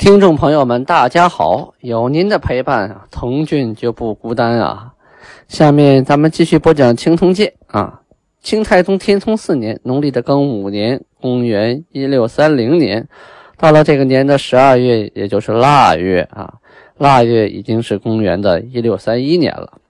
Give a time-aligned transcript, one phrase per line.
[0.00, 1.74] 听众朋友们，大家好！
[1.80, 4.94] 有您的陪伴啊，童俊就不孤单啊。
[5.46, 8.00] 下面咱们继续播讲《清通鉴》啊。
[8.40, 13.06] 清太宗天聪四年，农历的庚午年，公元一六三零年，
[13.58, 16.54] 到了这个年的十二月，也就是腊月啊。
[16.96, 19.82] 腊月已经是公元的一六三一年了。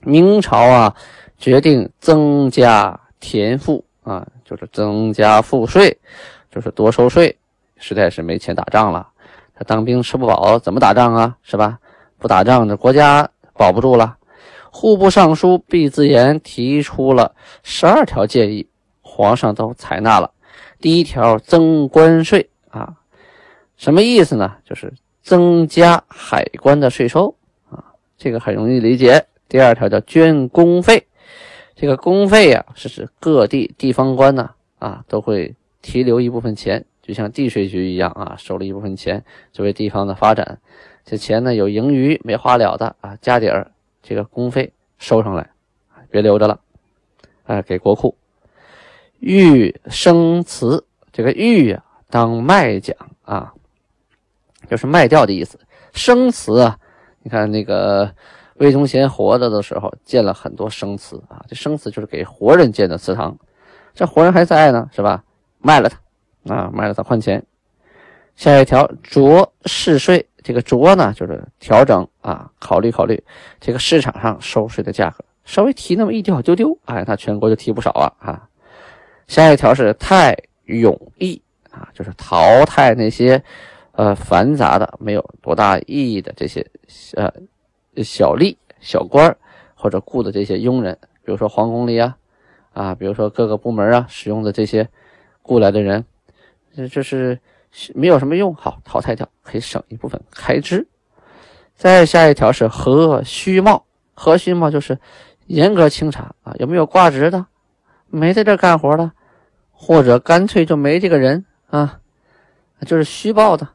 [0.00, 0.96] 明朝啊，
[1.38, 5.96] 决定增加田赋啊，就是增加赋税，
[6.52, 7.36] 就是多收税。
[7.86, 9.06] 实在是没钱打仗了，
[9.54, 11.36] 他当兵吃不饱，怎么打仗啊？
[11.42, 11.78] 是吧？
[12.16, 14.16] 不打仗，这国家保不住了。
[14.70, 18.66] 户部尚书毕自严提出了十二条建议，
[19.02, 20.30] 皇上都采纳了。
[20.80, 22.94] 第一条，增关税啊，
[23.76, 24.56] 什么意思呢？
[24.64, 24.90] 就是
[25.22, 27.36] 增加海关的税收
[27.68, 27.84] 啊，
[28.16, 29.26] 这个很容易理解。
[29.46, 31.06] 第二条叫捐公费，
[31.76, 34.48] 这个公费呀，是指各地地方官呢
[34.78, 36.82] 啊都会提留一部分钱。
[37.06, 40.58] 就像地税局一样啊，收了一部分钱作为地方的发展，
[41.04, 43.70] 这钱呢有盈余没花了的啊，加点儿
[44.02, 45.50] 这个公费收上来，
[46.10, 46.58] 别留着了，
[47.44, 48.16] 哎，给国库。
[49.20, 50.82] 玉生祠，
[51.12, 53.52] 这个玉啊当卖讲啊，
[54.70, 55.60] 就是卖掉的意思。
[55.92, 56.78] 生祠啊，
[57.22, 58.10] 你看那个
[58.54, 63.36] 魏忠贤活着的时候建了很多生祠啊，这生祠就是给活人建的祠堂，
[63.94, 65.22] 这活人还在呢，是吧？
[65.58, 65.98] 卖了他。
[66.48, 67.44] 啊，卖了他换钱。
[68.36, 73.22] 下一条，酌市税，这个酌呢，就是调整啊，考虑考虑
[73.60, 78.48] 这个市场上收税的价格，稍微提那么一丢丢丢，哎，那全国就提不少啊啊。
[79.28, 81.40] 下一条是太永义
[81.70, 83.40] 啊，就是淘汰那些
[83.92, 86.66] 呃繁杂的、没有多大意义的这些
[87.14, 87.32] 呃
[88.02, 89.34] 小吏、小官
[89.76, 92.16] 或者雇的这些佣人，比如说皇宫里啊
[92.72, 94.88] 啊，比如说各个部门啊使用的这些
[95.40, 96.04] 雇来的人。
[96.74, 97.38] 这这是
[97.94, 100.86] 没有什么用，好淘汰掉，可以省一部分开支。
[101.74, 104.98] 再下一条是核虚冒，核虚冒就是
[105.46, 107.46] 严格清查啊，有没有挂职的，
[108.06, 109.10] 没在这干活的，
[109.72, 112.00] 或者干脆就没这个人啊，
[112.86, 113.68] 就是虚报的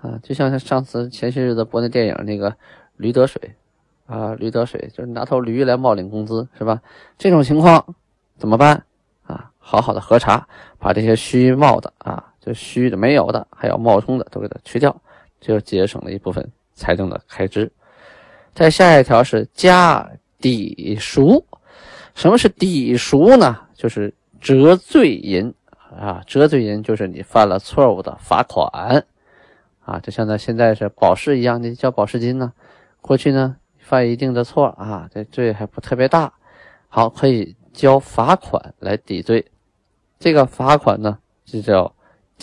[0.00, 2.56] 啊，就像上次前些日子播那电影那个
[2.96, 3.54] 驴得水
[4.06, 6.80] 啊，驴得水就是拿头驴来冒领工资是吧？
[7.18, 7.94] 这种情况
[8.38, 8.84] 怎么办
[9.24, 9.50] 啊？
[9.58, 10.46] 好好的核查，
[10.78, 12.32] 把这些虚冒的啊。
[12.44, 14.94] 就虚的、没有的，还有冒充的，都给它去掉，
[15.40, 17.72] 就节省了一部分财政的开支。
[18.52, 20.06] 再下一条是加
[20.38, 21.42] 抵赎，
[22.14, 23.58] 什么是抵赎呢？
[23.74, 24.12] 就是
[24.42, 25.54] 折罪银
[25.98, 29.06] 啊，折罪银就是你犯了错误的罚款
[29.86, 32.52] 啊，就像咱现在是保释一样你交保释金呢。
[33.00, 36.30] 过去呢犯一定的错啊，这罪还不特别大，
[36.88, 39.46] 好可以交罚款来抵罪。
[40.18, 41.90] 这个罚款呢就叫。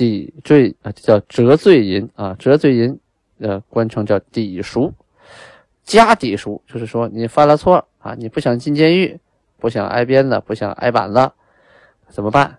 [0.01, 2.99] 抵罪啊，叫折罪银啊，折罪银，
[3.37, 4.91] 呃，官称叫抵赎。
[5.83, 9.19] 加抵赎就是说你犯了错啊，你不想进监狱，
[9.59, 11.31] 不想挨鞭子，不想挨板子，
[12.07, 12.57] 怎么办？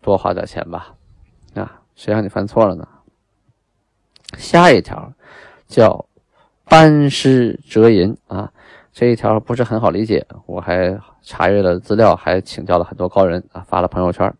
[0.00, 0.96] 多花点钱吧，
[1.54, 2.88] 啊，谁让你犯错了呢？
[4.36, 5.12] 下一条
[5.68, 6.04] 叫
[6.64, 8.52] 班师折银啊，
[8.92, 14.34] 这一条不是很好理解，我还查阅了资料，还请教了很多高人啊，发了朋友圈。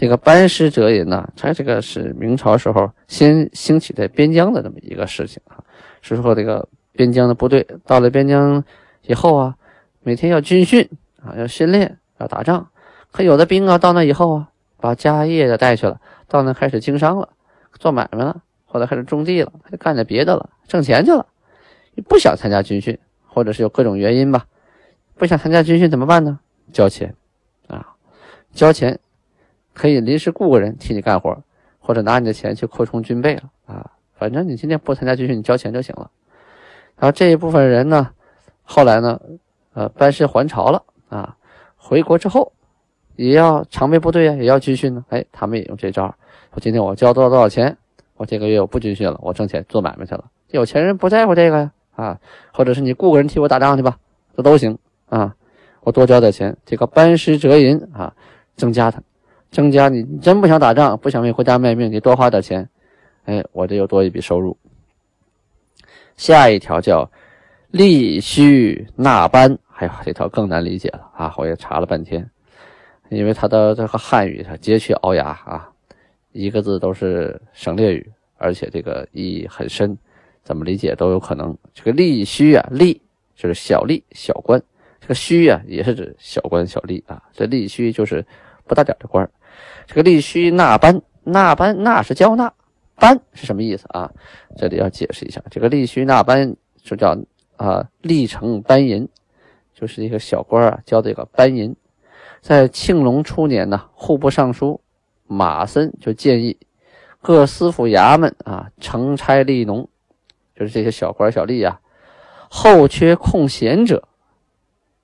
[0.00, 5.58] 这个班师折银呢，它这个是明朝时候先兴起在边疆的这么一个事情啊。
[6.02, 8.62] 是说这个边疆的部队到了边疆
[9.02, 9.56] 以后啊，
[10.04, 10.88] 每天要军训
[11.20, 12.68] 啊，要训练，要打仗。
[13.10, 17.30] 可有的兵啊，到那以后啊，把家业的带去了，到那开始经商了，
[17.80, 21.26] 做买卖了，或者开始种地了，还干点别的了，挣钱去了。
[22.06, 22.96] 不想参加军训，
[23.26, 24.46] 或者是有各种原因吧，
[25.16, 26.38] 不想参加军训怎么办呢？
[26.72, 27.12] 交钱
[27.66, 27.84] 啊，
[28.52, 28.96] 交钱。
[29.78, 31.34] 可以临时雇个人替你干活，
[31.78, 33.92] 或者拿你的钱去扩充军备了啊！
[34.14, 36.10] 反正你今天不参加军训，你交钱就行了。
[36.96, 38.10] 然后这一部分人呢，
[38.64, 39.20] 后来呢，
[39.74, 41.36] 呃，班师还朝了啊，
[41.76, 42.52] 回国之后
[43.14, 45.04] 也要常备部队啊，也要军训呢。
[45.10, 46.12] 哎，他们也用这招。
[46.50, 47.76] 我今天我交多少多少钱，
[48.16, 50.24] 我这个月我不军训了，我挣钱做买卖去了。
[50.50, 52.18] 有钱人不在乎这个呀啊，
[52.52, 53.96] 或者是你雇个人替我打仗去吧，
[54.36, 54.76] 这都行
[55.08, 55.34] 啊。
[55.82, 58.12] 我多交点钱，这个班师折银啊，
[58.56, 59.00] 增加他。
[59.50, 62.68] 增加你真不想打仗，不想为国家卖命，你多花点钱，
[63.24, 64.56] 哎，我这又多一笔收入。
[66.16, 67.10] 下一条叫
[67.70, 71.34] 利须纳班，哎呀，这条更难理解了啊！
[71.38, 72.28] 我也查了半天，
[73.08, 75.70] 因为它的这个汉语它佶屈聱牙啊，
[76.32, 79.96] 一个字都是省略语，而且这个意义很深，
[80.42, 81.56] 怎么理解都有可能。
[81.72, 83.00] 这个利须啊，利
[83.36, 84.60] 就是小吏小官，
[85.00, 88.26] 这个须啊也是指小官小吏啊，这利须就是
[88.66, 89.30] 不大点的官
[89.88, 92.52] 这个立须纳班，纳班纳是交纳。
[93.00, 94.10] 班是什么意思啊？
[94.56, 97.16] 这里要解释一下，这个利须纳班就叫
[97.56, 99.08] 啊吏成班银，
[99.72, 101.74] 就是一个小官啊交的一个班银。
[102.40, 104.80] 在庆隆初年呢，户部尚书
[105.28, 106.58] 马森就建议
[107.22, 109.88] 各司府衙门啊成差吏农，
[110.56, 111.80] 就是这些小官小吏啊，
[112.50, 114.08] 后缺空闲者，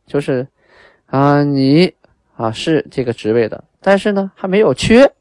[0.04, 0.48] 就是
[1.06, 1.94] 啊你
[2.34, 5.12] 啊是这个职位的，但是呢还没有缺，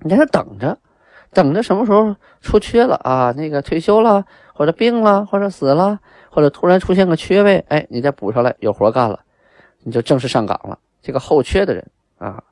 [0.00, 0.76] 你在这等着。
[1.32, 3.32] 等着什么时候出缺了啊？
[3.36, 4.24] 那个退休了，
[4.54, 5.98] 或者病了，或者死了，
[6.30, 9.20] 或者突然出现个缺位，哎，你再补上来有活干了，
[9.82, 10.78] 你就正式上岗了。
[11.02, 11.86] 这个候缺的人
[12.16, 12.42] 啊，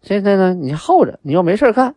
[0.00, 1.94] 现在呢你候着，你又没事干，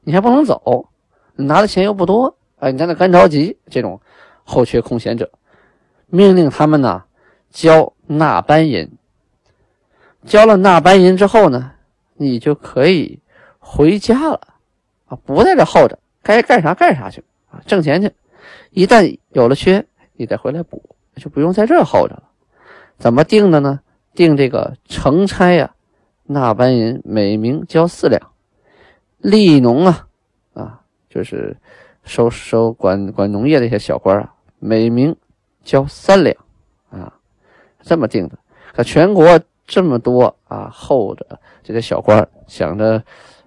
[0.00, 0.88] 你还不能走，
[1.36, 3.56] 你拿的钱又不多，哎，你在那干着急。
[3.70, 4.00] 这种
[4.42, 5.30] 候缺空闲者，
[6.06, 7.04] 命令他们呢
[7.50, 8.90] 交纳班银，
[10.24, 11.72] 交了纳班银之后呢，
[12.16, 13.18] 你就可以
[13.58, 14.40] 回家了。
[15.06, 18.12] 啊，不在这耗着，该干啥干啥去啊，挣钱去。
[18.70, 20.82] 一旦有了缺，你再回来补，
[21.16, 22.24] 就不用在这耗着了。
[22.98, 23.80] 怎么定的呢？
[24.14, 25.74] 定这个成差呀，
[26.24, 28.20] 纳班银每名交四两；
[29.22, 30.08] 吏农啊，
[30.54, 31.56] 啊，就是
[32.02, 35.14] 收收管管农业的一些小官啊，每名
[35.62, 36.34] 交三两
[36.90, 37.12] 啊，
[37.82, 38.38] 这么定的。
[38.72, 43.02] 可全国这么多啊，候着这些小官，想着。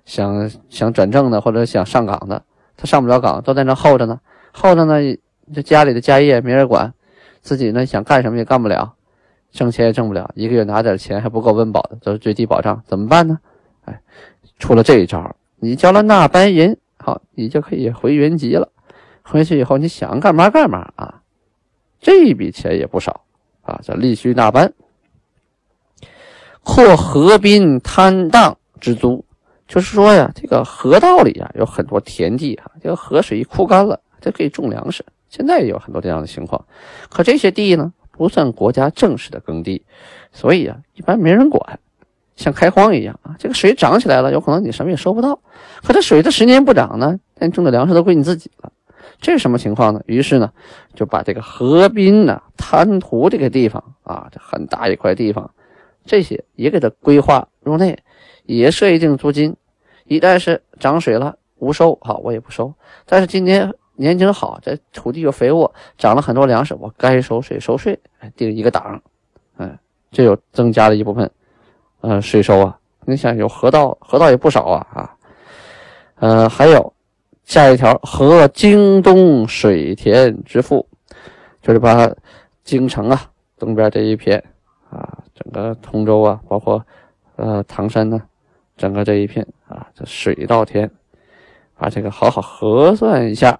[0.05, 2.41] 想想转正的或者想上岗的，
[2.75, 4.19] 他上不了岗，都在那候着呢。
[4.51, 4.95] 候着呢，
[5.53, 6.91] 这家里的家业没人管，
[7.41, 8.95] 自己呢想干什么也干不了，
[9.51, 13.37] 挣钱也挣不了，一个月拿点钱还不够温饱的，都是最低保障，怎么办呢？
[13.85, 14.01] 哎，
[14.57, 18.67] 出了这一招，你交了纳班银，好，你就可以回原籍了。
[19.21, 21.21] 回去以后你想干嘛干嘛啊，
[22.01, 23.21] 这一笔钱也不少
[23.61, 24.73] 啊，叫立须纳班，
[26.69, 29.25] 扩河滨滩荡之租。
[29.67, 35.03] 就是说呀，这个河道里啊有很多田地啊，这个河水一枯干了，就可以种粮食。
[35.29, 36.63] 现在也有很多这样的情况，
[37.09, 39.83] 可这些地呢不算国家正式的耕地，
[40.31, 41.79] 所以啊一般没人管，
[42.35, 43.35] 像开荒一样啊。
[43.39, 45.39] 这个水涨起来了，有可能你什么也收不到。
[45.83, 48.71] 可这水它十年不涨呢，那种的粮食都归你自己了，
[49.19, 50.01] 这是什么情况呢？
[50.05, 50.51] 于是呢
[50.93, 55.51] 就把这个河滨呢滩涂这个地方啊，这很大一块地方，
[56.09, 57.97] 这些也给它规划入内。
[58.45, 59.55] 也设一定租金，
[60.05, 62.73] 一旦是涨水了无收，好我也不收。
[63.05, 67.99] 但是今年年景好，这土地又肥沃，长了很多粮食，我该收税收税，
[68.35, 68.99] 定一个档，
[69.57, 69.77] 哎，
[70.11, 71.29] 这又增加了一部分，
[72.01, 72.75] 呃，税收啊。
[73.05, 75.15] 你想有河道，河道也不少啊啊，
[76.15, 76.91] 呃，还有
[77.43, 80.87] 下一条，河京东水田之富，
[81.61, 82.11] 就是把
[82.63, 83.29] 京城啊
[83.59, 84.43] 东边这一片，
[85.43, 86.85] 整个通州啊，包括
[87.35, 88.21] 呃唐山呢。
[88.77, 90.89] 整个这一片啊，这水稻田，
[91.75, 93.59] 把这个好好核算一下，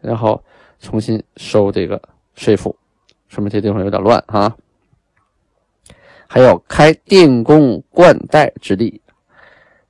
[0.00, 0.42] 然后
[0.80, 2.02] 重新收这个
[2.34, 2.74] 税赋，
[3.28, 4.56] 说明这地方有点乱啊。
[6.26, 9.00] 还有开电工灌溉之地，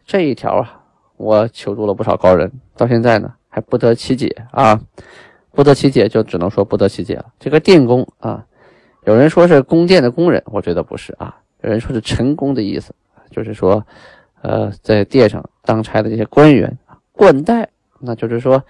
[0.04, 0.82] 这一条啊，
[1.16, 4.78] 我求助了不少高人，到现在呢还不得其解啊，
[5.52, 7.32] 不得其解就只能说不得其解了。
[7.40, 8.44] 这个电工啊，
[9.04, 12.94] 有人说是宫殿的工人，我觉得不是啊，有人说是陈工的意思。
[13.30, 13.82] 就是说，
[14.42, 16.70] 呃，在殿上当差的这些官员
[17.12, 17.66] 冠带，
[17.98, 18.62] 那就是说，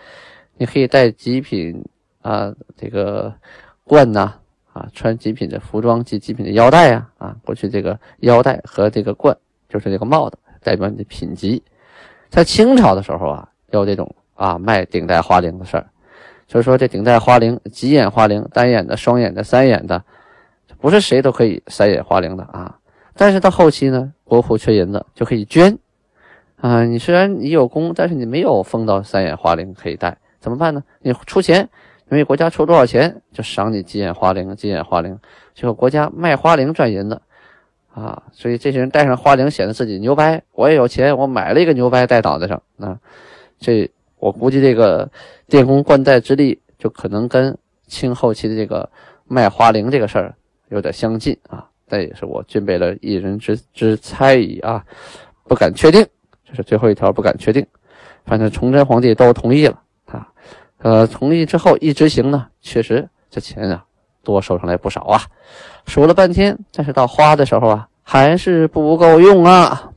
[0.57, 1.85] 你可以带极品
[2.21, 3.35] 啊，这个
[3.83, 4.35] 冠呐，
[4.73, 9.37] 啊，穿极品的服装及极品的腰带呀，啊，过去这个腰带和这个冠
[9.69, 11.61] 就是这个帽子，代表你的品级。
[12.31, 15.85] 在清朝的时候啊，有这种啊卖顶戴花翎的事儿，
[16.47, 20.05] 就是说这顶戴花翎，几眼花翎，单眼的、双眼的、三眼的，
[20.83, 22.77] 不是谁都可以三眼花翎的啊。
[23.15, 25.79] 但是到后期呢，国库缺银子就可以捐，
[26.57, 30.83] 啊，你虽然你有功，但是你没有封到三眼花翎可以戴，怎么办呢？
[31.01, 31.69] 你出钱，
[32.11, 35.19] 因为国家出多少钱就赏你几眼花翎，几眼花翎，
[35.55, 37.23] 最后国家卖花翎赚银子，
[37.95, 42.99] 啊，所以这些人戴上花翎显得自己牛掰，我也有钱，我买了一个牛掰戴脑袋上，啊，
[43.59, 45.11] 这我估计这个
[45.49, 48.89] 电工冠带之力就可能跟清后期的这个
[49.27, 50.35] 卖花翎这个事儿
[50.73, 51.69] 有点相近啊。
[51.87, 54.83] 但也是我具备了一人之之猜疑啊，
[55.45, 56.07] 不敢确定，
[56.45, 57.65] 这是最后一条，不敢确定。
[58.25, 60.27] 反正崇祯皇帝都同意了啊，
[60.79, 63.85] 呃，同意之后一执行呢，确实这钱啊
[64.23, 65.21] 多收上来不少啊，
[65.87, 69.91] 数了半天，但是到花的时候啊，还是不够用啊。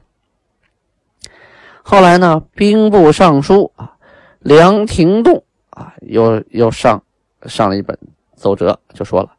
[1.84, 3.96] 后来呢，兵部尚书啊
[4.40, 7.02] 梁廷栋啊又又上
[7.46, 7.98] 上了一本
[8.36, 9.32] 奏折，就说了：“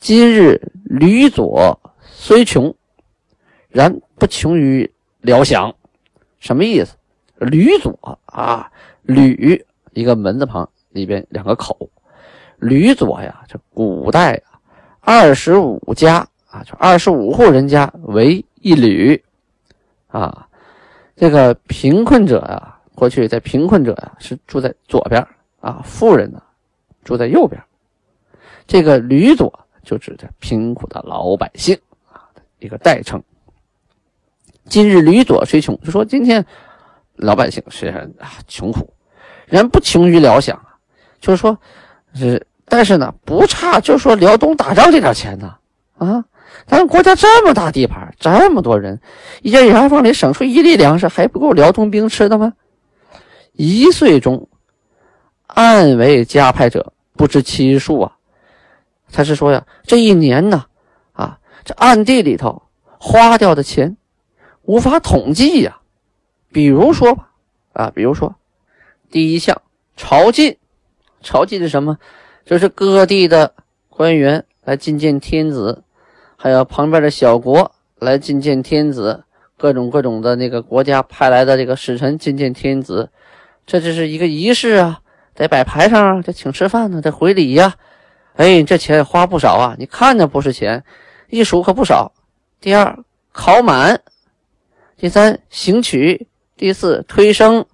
[0.00, 2.74] 今日吕左虽穷，
[3.68, 4.90] 然不穷于
[5.20, 5.74] 辽饷。”
[6.40, 6.96] 什么意思？
[7.36, 11.90] 吕左啊，吕一个门字旁里边两个口，
[12.56, 14.58] 吕左呀，这古代啊，
[15.00, 19.22] 二十五家啊，就二十五户人家为一吕
[20.08, 20.48] 啊。
[21.14, 25.26] 这个贫困者啊，过去在贫困者呀是住在左边
[25.60, 26.42] 啊，富人呢
[27.04, 27.62] 住在右边。
[28.66, 29.52] 这个吕左
[29.90, 31.76] 就指着贫苦的老百姓
[32.12, 32.22] 啊
[32.60, 33.20] 一个代称。
[34.66, 36.46] 今日吕左虽穷，就说今天
[37.16, 38.88] 老百姓虽然啊穷苦，
[39.46, 40.76] 人不穷于辽饷啊，
[41.20, 41.58] 就是说，
[42.14, 45.56] 是但是呢不差，就是说辽东打仗这点钱呢
[45.98, 46.24] 啊。
[46.68, 49.00] 咱们国家这么大地盘，这么多人，
[49.42, 52.52] 一家牙缝里省出一粒粮食，还不够辽东兵吃的吗？
[53.54, 54.48] 一岁中，
[55.48, 58.12] 暗为加派者不知其数啊。
[59.12, 60.66] 他是说呀，这一年呢，
[61.12, 62.62] 啊，这暗地里头
[62.98, 63.96] 花掉的钱，
[64.62, 65.78] 无法统计呀。
[66.52, 67.30] 比如说吧，
[67.72, 68.34] 啊，比如说，
[69.10, 69.62] 第一项
[69.96, 70.56] 朝觐，
[71.20, 71.98] 朝觐是什么？
[72.44, 73.54] 就是各地的
[73.88, 75.84] 官员来觐见天子。
[76.36, 79.24] 还有旁边的小国来觐见天子，
[79.56, 83.10] 各种各种的那个国家派来的这个使臣觐见天子，
[83.66, 85.00] 这就是一个仪式啊，
[85.34, 87.74] 得摆牌上啊，得请吃饭呢，得回礼呀。
[88.36, 90.82] 哎，这钱花不少啊，你看着不是钱，
[91.28, 92.12] 一数可不少。
[92.60, 92.98] 第二，
[93.32, 93.96] 考满；
[94.96, 97.64] 第三，行取；第四，推升，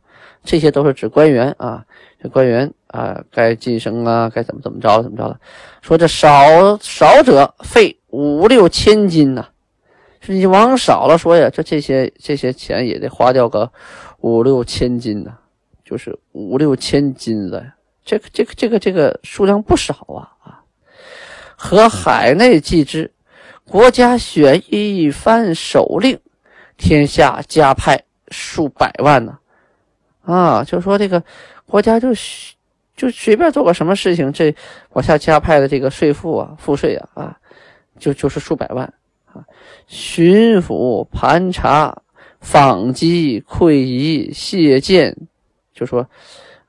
[0.43, 1.85] 这些都是指官员啊，
[2.23, 5.39] 这官员啊，该晋升啊，该怎么怎么着怎么着的。
[5.83, 7.97] 说这少少者费。
[8.11, 9.47] 五六千金呐，
[10.21, 13.71] 是你往少了说呀，这这些这些钱也得花掉个
[14.21, 15.37] 五六千金呐，
[15.85, 17.75] 就是五六千金子呀，
[18.07, 20.63] 这个这个这个这个数量不少啊啊！
[21.57, 23.13] 和海内计之，
[23.67, 26.19] 国家选一番首令，
[26.79, 29.39] 天下加派数百万呢，
[30.23, 31.23] 啊，就说这个
[31.67, 32.09] 国家就
[32.97, 34.55] 就随便做个什么事情，这
[34.93, 37.37] 往下加派的这个税赋啊，赋税啊啊。
[37.99, 38.85] 就就是数百万
[39.25, 39.41] 啊！
[39.87, 41.97] 巡抚盘查、
[42.43, 45.17] 访击、馈仪、谢见，
[45.73, 46.07] 就说，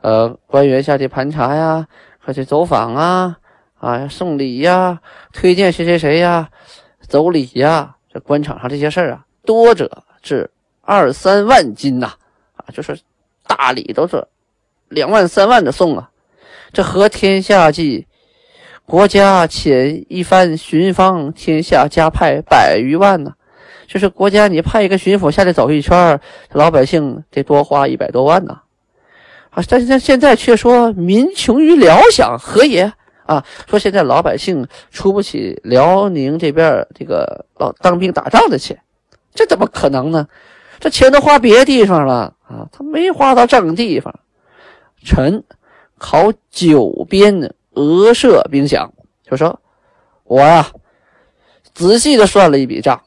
[0.01, 1.87] 呃，官员下去盘查呀，
[2.19, 3.37] 或去走访啊，
[3.79, 5.01] 啊，送礼呀，
[5.33, 6.49] 推荐谁谁谁呀，
[7.01, 10.49] 走礼呀，这官场上这些事儿啊，多者至
[10.81, 12.13] 二三万金呐，
[12.55, 12.99] 啊，就是
[13.45, 14.27] 大礼都是
[14.89, 16.11] 两万三万的送啊，
[16.71, 18.07] 这和天下计。
[18.85, 23.33] 国家遣一番巡方，天下加派百余万呢。
[23.85, 26.21] 就是国家，你派一个巡抚下来走一圈，
[26.53, 28.53] 老百姓得多花一百多万呢。
[28.53, 28.63] 啊，
[29.69, 32.91] 但是现在却说民穷于辽饷，何也？
[33.25, 38.79] 啊，说现在老百姓出不起辽宁这边这个老当兵打仗的钱，
[39.33, 40.27] 这怎么可能呢？
[40.79, 44.13] 这钱都花别的地方了啊，他没花到正地方。
[45.03, 45.43] 臣
[45.97, 47.49] 考九边呢。
[47.79, 48.89] 俄设兵饷，
[49.23, 49.61] 就说，
[50.23, 50.67] 我呀，
[51.75, 52.99] 仔细的算了一笔账，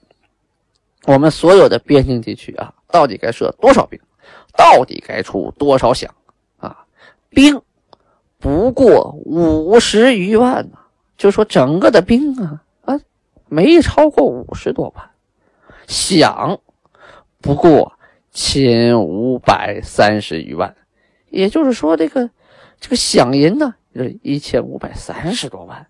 [1.07, 3.99] 我们所有的边境地区啊，到底该设多少兵，
[4.57, 6.07] 到底该出多少饷？
[7.31, 7.63] 兵
[8.39, 10.79] 不过五十余万呢，
[11.17, 13.01] 就说整个的兵啊啊，
[13.49, 15.11] 没超过五十多万，
[15.87, 16.59] 饷
[17.41, 17.93] 不过
[18.33, 20.75] 千五百三十余万，
[21.31, 22.31] 也就是说，这个
[22.79, 23.75] 这个饷银呢？
[23.95, 25.87] 这一千五百三十多万，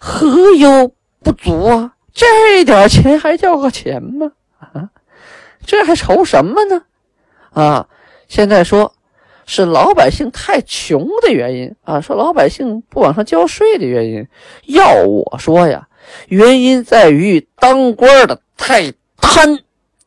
[0.00, 0.92] 何有
[1.22, 1.94] 不足啊？
[2.12, 4.32] 这点钱还叫个钱吗？
[4.58, 4.90] 啊，
[5.64, 6.82] 这还愁什么呢？
[7.50, 7.88] 啊，
[8.28, 8.92] 现在说
[9.50, 14.28] 是老百姓太穷的原因啊，说老百姓不往上交税的原因。
[14.66, 15.88] 要我说呀，
[16.28, 19.58] 原因在于当官的太贪。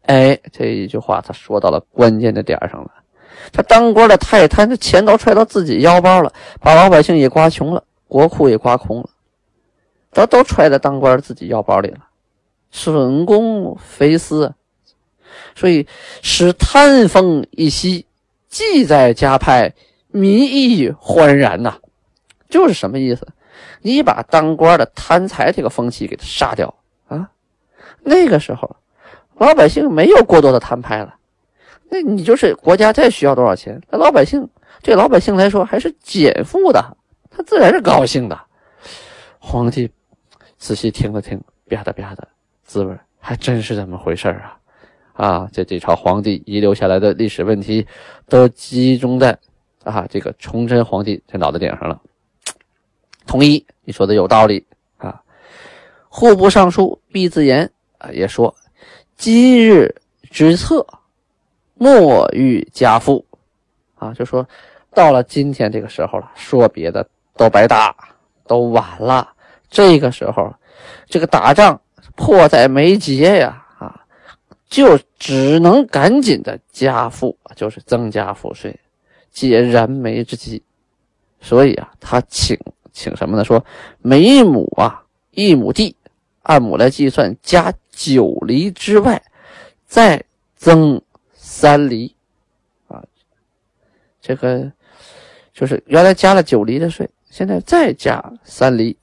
[0.03, 2.91] 哎，这一句话他说到了关键的点上了。
[3.51, 9.09] 他当官的太贪，这钱都揣到自己腰包了，把老百姓也刮穷了，国库也刮空了，
[10.13, 11.97] 都都揣在当官自己腰包里了，
[12.69, 14.53] 损公肥私，
[15.55, 15.87] 所以
[16.21, 18.05] 使贪风一息，
[18.51, 19.73] 既在家派，
[20.09, 21.77] 民意欢然呐，
[22.49, 23.25] 就是什么意思？
[23.81, 26.73] 你把当官的贪财这个风气给他杀掉
[27.07, 27.31] 啊，
[28.03, 28.75] 那个时候
[29.37, 31.15] 老百姓没有过多的摊派了。
[31.89, 34.47] 那你就是国家再需要多少钱，那老百姓
[34.83, 36.97] 对老百姓来说还是减负的，
[37.29, 38.39] 他自然是高兴的。
[39.39, 39.89] 皇帝
[40.57, 41.37] 仔细听了听，
[41.69, 42.23] 吧嗒吧嗒，
[42.63, 44.57] 滋味还真是这么回事啊！
[45.13, 47.85] 啊，这这朝皇帝遗留下来的历史问题，
[48.27, 49.37] 都集中在
[49.83, 52.01] 啊这个崇祯皇帝这脑袋顶上了。
[53.25, 54.65] 同意，你说的有道理
[54.97, 55.21] 啊。
[56.09, 58.53] 户部尚书毕自言啊也说
[59.15, 59.95] ：“今日
[60.29, 60.85] 之策，
[61.75, 63.25] 莫欲加赋。”
[63.95, 64.47] 啊，就说
[64.93, 67.95] 到了今天这个时候了，说别的都白搭，
[68.47, 69.31] 都晚了。
[69.69, 70.53] 这个时候，
[71.05, 71.79] 这个打仗
[72.15, 73.63] 迫在眉睫呀，
[74.71, 78.79] 就只能赶紧的加赋，就是增加赋税，
[79.29, 80.63] 解燃眉之急。
[81.41, 82.57] 所以啊，他请
[82.93, 83.43] 请什么呢？
[83.43, 83.63] 说
[83.99, 85.93] 每亩啊，一亩地
[86.43, 89.21] 按亩来计算，加九厘之外，
[89.85, 90.23] 再
[90.55, 91.01] 增
[91.33, 92.15] 三厘。
[92.87, 93.03] 啊
[94.21, 94.71] 这个
[95.53, 98.95] 就是原来加了九厘的税，现在再加三厘，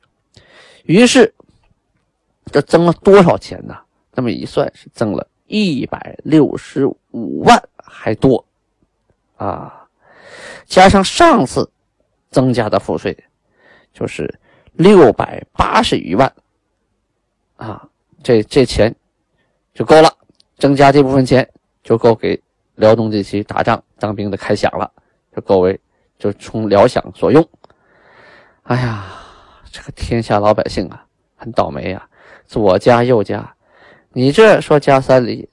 [0.85, 1.35] 于是
[2.51, 3.77] 这增了多少钱呢？
[4.15, 8.45] 那么一算是增了一百六十五万还多
[9.37, 9.89] 啊！
[10.67, 11.69] 加上上次
[12.31, 13.17] 增加的赋税，
[13.93, 14.39] 就是
[14.75, 16.31] 六百八十余万
[17.57, 17.89] 啊！
[18.23, 18.95] 这这钱
[19.73, 20.15] 就够了，
[20.59, 21.49] 增加这部分钱
[21.83, 22.41] 就够给
[22.75, 24.93] 辽东地区打仗当兵的开饷了。
[25.47, 25.81] 各位，
[26.19, 27.49] 就从辽饷所用。
[28.65, 29.07] 哎呀，
[29.73, 32.07] 这个天下老百姓啊，很倒霉呀，
[32.45, 33.55] 左加右加。
[34.13, 35.49] 你这说加三厘，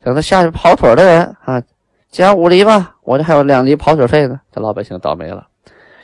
[0.00, 1.62] 等他下去跑腿的人啊，
[2.10, 4.40] 加五厘吧，我这还有两厘跑腿费呢。
[4.50, 5.46] 这老百姓倒霉了，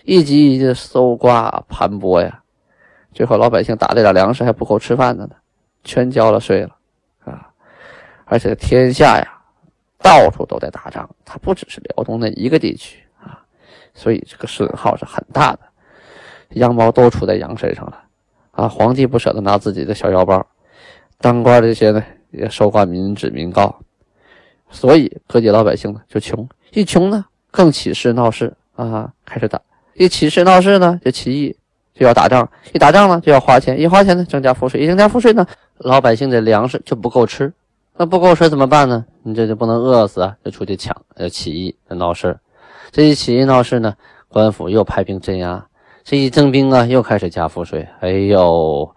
[0.05, 2.41] 一级一级的搜刮盘剥呀，
[3.13, 5.35] 最后老百姓打这点粮食还不够吃饭的呢，
[5.83, 6.77] 全交了税了
[7.25, 7.49] 啊！
[8.25, 9.41] 而且天下呀，
[9.99, 13.43] 到处都在打仗，它不只是辽东那一个地区啊。
[13.95, 15.61] 所以这个损耗是很大的，
[16.51, 18.03] 羊毛都出在羊身上了，
[18.53, 18.69] 啊！
[18.69, 20.47] 皇帝不舍得拿自己的小腰包，
[21.19, 23.75] 当官这些呢也收刮民脂民膏，
[24.71, 29.61] 所以各地老百姓呢就穷，一穷呢更起事闹事啊，开始打，
[29.95, 31.57] 一起事闹事呢就起义，
[31.95, 35.47] 就要打仗，一打仗呢就要花钱，一花钱呢增加赋税，一增加赋税呢
[35.79, 37.53] 老百姓的粮食就不够吃，
[37.97, 39.05] 那不够吃怎么办呢？
[39.23, 42.39] 你这就不能饿死啊，就出去抢，要起义，要闹事。
[42.93, 43.95] 这一起义闹事呢，
[44.29, 45.67] 官府又派兵镇压。
[46.05, 47.85] 这一征兵啊，又开始加赋税。
[47.99, 48.89] 哎呦，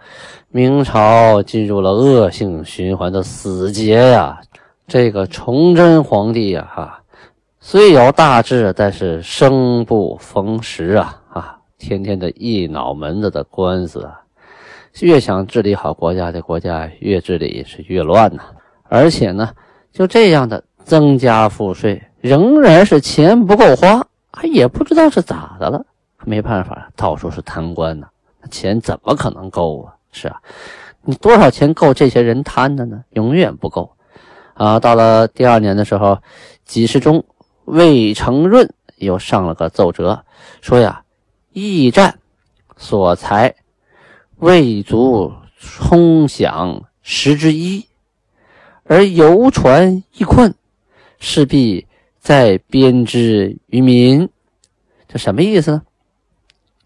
[0.52, 4.42] 明朝进入了恶性循环的死结呀！
[4.88, 7.04] 这个崇祯皇帝呀，哈，
[7.60, 11.22] 虽有大志，但是生不逢时啊！
[11.32, 14.20] 啊，天天的一脑门子的官司啊，
[15.02, 18.42] 越想治理好国家，这国家越治理是越乱呐。
[18.86, 19.52] 而且呢，
[19.92, 22.02] 就这样的增加赋税。
[22.22, 25.86] 仍然是钱不够花，还也不知道是咋的了。
[26.26, 28.08] 没办法，到处是贪官呢，
[28.50, 29.94] 钱怎么可能够啊？
[30.12, 30.42] 是啊，
[31.04, 33.04] 你多少钱够这些人贪的呢？
[33.12, 33.96] 永远不够
[34.54, 34.80] 啊！
[34.80, 36.20] 到了第二年的时候，
[36.66, 37.24] 几世中
[37.66, 40.24] 魏承润又上了个奏折，
[40.62, 41.04] 说呀，
[41.54, 42.20] 驿站
[42.78, 43.56] 所财
[44.38, 47.86] 未足充饷十之一，
[48.84, 50.54] 而游船一困，
[51.20, 51.86] 势必。
[52.22, 54.30] 再编织于民，
[55.08, 55.82] 这什么意思呢？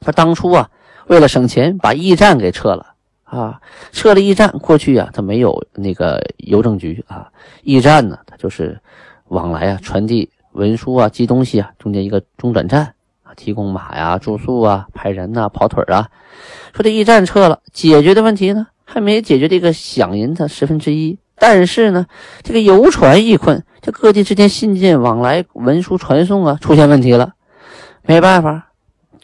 [0.04, 0.70] 说当初啊，
[1.08, 2.93] 为了省钱，把驿站给撤了
[3.34, 3.60] 啊，
[3.92, 4.50] 撤了驿站。
[4.60, 7.30] 过去啊，它没有那个邮政局啊，
[7.64, 8.80] 驿站呢，它就是
[9.30, 12.94] 往来啊、传递文书啊、寄东西啊，中间一个中转站
[13.24, 16.08] 啊，提供马呀、住宿啊、派人呐、跑腿啊。
[16.74, 21.18] 说这驿站撤了，解决的问题呢，还没解决这个饷银的十分之一。
[21.36, 22.06] 但是呢，
[22.44, 27.34] 这个邮船一困，这各地之间信件往来、文书传送啊，出现问题了，
[28.04, 28.70] 没办法。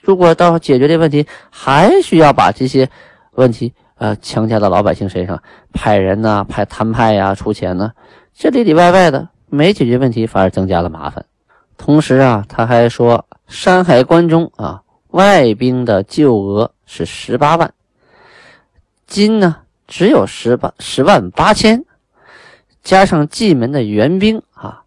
[0.02, 2.90] 如果到解决这问题，还需要把这些
[3.34, 7.92] 问题呃强加到老百姓身上，派人呐，派摊派呀，出钱呢，
[8.34, 11.24] 这里里外外的没解决问题，反而增加了麻烦。
[11.78, 17.74] 同时啊，他还说，山海关中啊，外兵的旧额是十八万，
[19.06, 19.58] 金呢
[19.88, 21.86] 只有十八十万八千。
[22.82, 24.84] 加上蓟门的援兵啊，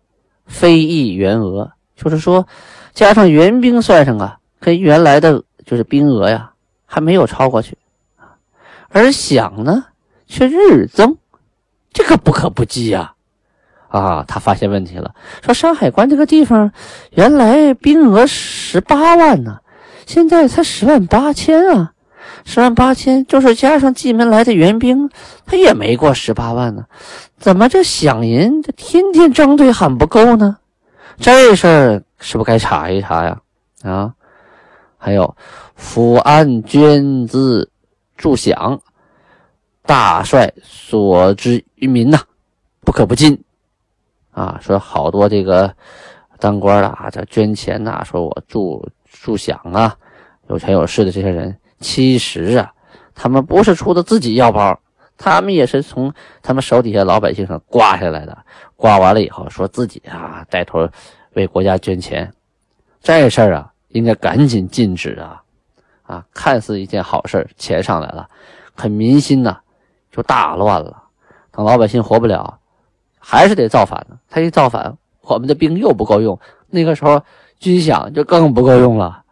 [0.46, 2.46] 非议员额，就是说，
[2.94, 6.52] 加上援兵算上啊，跟原来的就是兵额呀，
[6.86, 7.76] 还没有超过去。
[8.92, 9.86] 而饷呢，
[10.26, 11.16] 却日增，
[11.92, 13.14] 这个不可不计呀！
[13.88, 16.72] 啊，他发现问题了，说山海关这个地方
[17.10, 19.58] 原来兵额十八万呢，
[20.06, 21.92] 现在才十万八千啊。
[22.44, 25.10] 十万八千，就是加上蓟门来的援兵，
[25.46, 26.86] 他也没过十八万呢。
[27.38, 30.56] 怎么这饷银这天天张嘴喊不够呢？
[31.18, 33.40] 这事儿是不是该查一查呀？
[33.82, 34.12] 啊，
[34.98, 35.36] 还有
[35.78, 37.68] 抚安捐资
[38.22, 38.78] 助饷，
[39.84, 42.20] 大帅所之于民呐，
[42.82, 43.36] 不可不尽
[44.30, 44.60] 啊。
[44.62, 45.74] 说好多这个
[46.38, 49.96] 当官的啊，这捐钱呐，说我助助饷啊，
[50.48, 52.72] 有权有势的这些人，其实啊，
[53.12, 54.78] 他们不是出的自己腰包，
[55.18, 58.38] 他们也是从他们手底下老百姓上刮下来的，
[58.76, 60.88] 刮完了以后，说自己啊带头
[61.32, 62.32] 为国家捐钱，
[63.02, 63.68] 这事儿啊。
[63.88, 65.42] 应该赶紧禁止啊！
[66.12, 68.28] 啊，看似一件好事钱上来了，
[68.76, 69.56] 可民心呢
[70.10, 71.04] 就大乱了。
[71.50, 72.58] 等老百姓活不了，
[73.18, 74.18] 还是得造反呢。
[74.28, 77.22] 他一造反，我们的兵又不够用，那个时候
[77.58, 79.24] 军饷就更不够用了。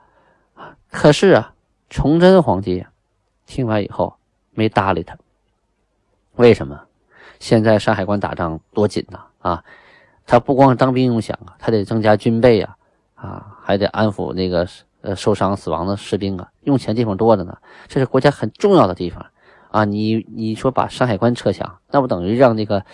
[0.90, 1.52] 可是啊，
[1.90, 2.86] 崇祯皇帝
[3.44, 4.16] 听完以后
[4.52, 5.18] 没搭理他。
[6.36, 6.80] 为什么？
[7.40, 9.20] 现在山海关打仗多紧呐！
[9.40, 9.64] 啊，
[10.26, 12.76] 他不光当兵用饷啊，他得增加军备啊。
[13.16, 14.66] 啊，还得安抚那个
[15.02, 17.56] 呃受伤死亡的士兵啊，用钱地方多着呢。
[17.88, 19.24] 这是国家很重要的地方
[19.70, 19.84] 啊！
[19.84, 22.84] 你你说把山海关撤下，那不等于让那个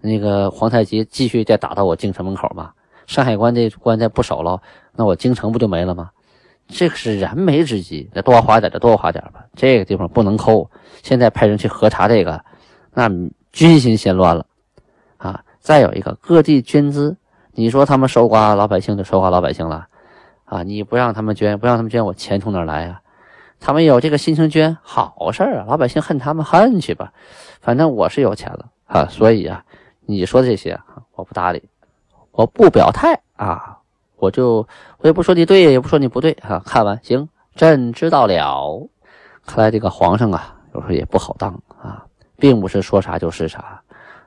[0.00, 2.72] 那个皇太极继续再打到我京城门口吗？
[3.06, 4.60] 山海关这关再不守了，
[4.94, 6.10] 那我京城不就没了吗？
[6.66, 9.44] 这个是燃眉之急，那多花点就多花点吧。
[9.54, 10.70] 这个地方不能抠。
[11.02, 12.42] 现在派人去核查这个，
[12.94, 13.10] 那
[13.52, 14.46] 军心先乱了
[15.18, 15.42] 啊！
[15.60, 17.14] 再有一个，各地捐资。
[17.52, 19.86] 你说他们收刮老百姓就收刮老百姓了，
[20.54, 20.62] 啊！
[20.62, 23.00] 你不让他们捐，不让他们捐，我钱从哪来呀？
[23.58, 25.64] 他们有这个心情捐，好事啊！
[25.66, 27.12] 老百姓恨他们恨去吧，
[27.60, 29.06] 反正我是有钱了啊！
[29.10, 29.64] 所以啊，
[30.06, 30.78] 你说这些
[31.16, 31.68] 我不搭理，
[32.30, 33.78] 我不表态啊！
[34.16, 34.66] 我就
[34.98, 36.62] 我也不说你对，也不说你不对啊！
[36.64, 38.88] 看完行，朕知道了。
[39.44, 43.82] 看来这个皇上啊，有时候也不好当啊，并不是说啥就是啥，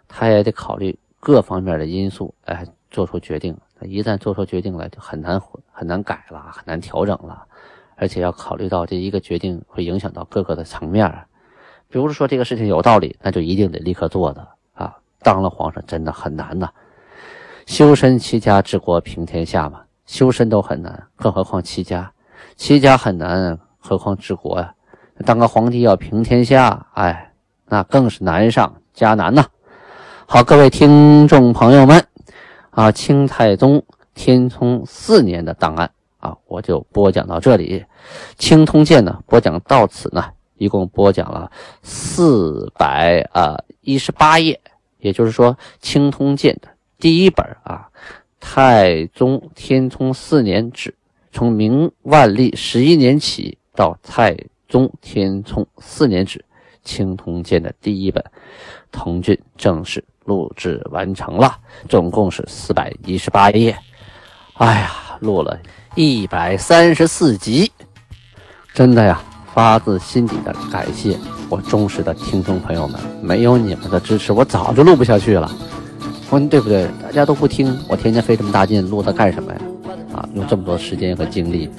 [0.09, 2.65] 他也得考虑各方面的因素，哎。
[2.89, 5.39] 做出决定，一旦做出决定来，就很难
[5.71, 7.43] 很难改了，很难调整了，
[7.95, 11.13] 而且要考虑到这一个决定会影响到各个的层面。
[11.89, 14.97] 比如说这个事情有道理，那就一定得立刻做的啊！
[15.21, 16.69] 当了皇上真的很难呐，
[17.65, 22.11] 修身齐家治国平天下嘛，修身都很难，更何况齐家？
[22.55, 24.73] 齐家很难，何况治国呀？
[25.25, 27.31] 当个皇帝要平天下，哎，
[27.65, 29.45] 那更是难上加难呐！
[30.27, 32.05] 好，各位听众朋友们。
[32.77, 37.83] 啊，清太宗天聪四年的档案啊，我就播讲到这里。
[38.37, 40.23] 清通鉴呢，播讲到此呢，
[40.59, 44.61] 一共播讲了四百啊一十八页，
[44.99, 46.67] 也就是说，清通鉴的
[46.99, 47.89] 第一本啊，
[48.39, 50.93] 太宗天聪四年止，
[51.31, 54.37] 从明万历十一年起到太
[54.69, 56.45] 宗天聪四年止，
[56.83, 58.23] 清通鉴的第一本
[58.91, 60.03] 同郡正式。
[60.27, 63.75] 录制完成了，总共是四百一十八页。
[64.55, 65.57] 哎呀，录了
[65.95, 67.71] 一百三十四集，
[68.73, 69.21] 真的呀，
[69.53, 71.17] 发自心底的感谢
[71.49, 75.49] 我忠实的听众朋友们，没有你们的支持，我早就录不下去了。
[76.29, 76.85] 说对不对？
[77.01, 79.61] 大家都不听，我天天费这么大劲录它干什么呀？
[80.13, 81.69] 啊，用这么多时间和精力，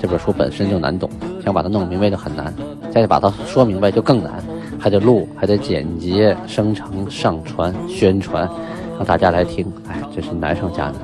[0.00, 1.08] 这本书本身就难懂，
[1.44, 2.52] 想把它弄明白就很难，
[2.90, 4.42] 再把它说明白就更难。
[4.82, 8.50] 还得录，还得剪辑、生成、上传、宣传，
[8.96, 9.64] 让大家来听。
[9.88, 10.94] 哎，真是难上加难，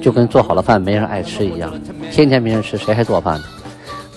[0.00, 1.72] 就跟做好了饭没人爱吃一样。
[2.12, 3.44] 天天没人吃，谁还做饭呢？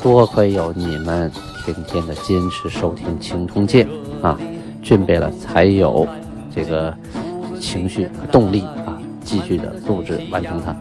[0.03, 1.31] 多亏有你们
[1.65, 3.87] 天天的坚持收听《青铜剑》
[4.25, 4.39] 啊，
[4.83, 6.07] 俊备了才有
[6.53, 6.93] 这个
[7.59, 10.75] 情绪和动力啊，继续的录制完成它。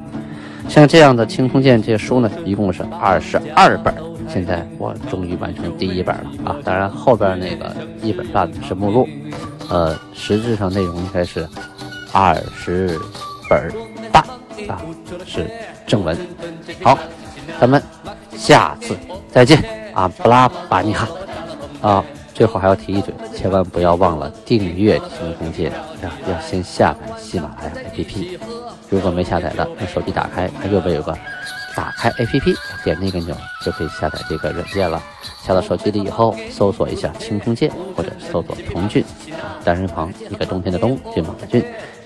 [0.69, 4.12] 像这样的《青铜剑》这些书呢，一共是二十二本。
[4.33, 6.57] 现在我终于完成第一本了啊！
[6.65, 9.07] 当然后边那个一本半是目录，
[9.69, 11.47] 呃，实质上内容应该是
[12.13, 12.99] 二十
[13.51, 13.71] 本
[14.11, 14.25] 半
[14.67, 14.81] 啊，
[15.27, 15.51] 是
[15.87, 16.17] 正文。
[16.83, 16.99] 好，
[17.61, 17.83] 咱们
[18.35, 18.97] 下次
[19.31, 20.09] 再见啊！
[20.09, 21.07] 布拉巴尼哈
[21.83, 22.05] 啊！
[22.33, 25.71] 最后还要提一嘴，千万不要忘了订阅《青铜剑》
[26.07, 26.11] 啊！
[26.27, 28.39] 要先下载喜马拉雅 APP，
[28.89, 31.15] 如果没下载的，用手机打开，它右边有个。
[31.75, 32.55] 打开 APP，
[32.85, 35.03] 点那个钮就可以下载这个软件了。
[35.45, 39.05] 下到手机里以后，搜索一下“青铜剑”或者搜索“童俊”，
[39.65, 41.65] 单人旁一个冬天的冬，骏马的骏，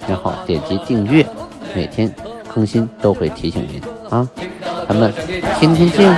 [0.09, 1.27] 然后点击订阅，
[1.75, 2.13] 每天
[2.55, 4.29] 更新都会提醒您啊。
[4.89, 5.13] 咱们
[5.59, 6.15] 天天见。